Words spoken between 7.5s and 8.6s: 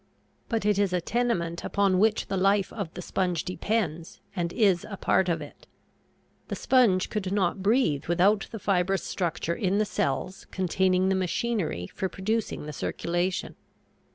breathe without the